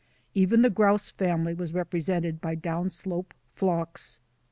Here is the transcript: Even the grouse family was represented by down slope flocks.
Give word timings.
Even 0.33 0.63
the 0.63 0.71
grouse 0.71 1.11
family 1.11 1.53
was 1.53 1.75
represented 1.75 2.41
by 2.41 2.55
down 2.55 2.89
slope 2.89 3.35
flocks. 3.53 4.19